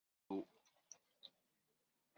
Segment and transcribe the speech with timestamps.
[0.29, 0.41] Walu.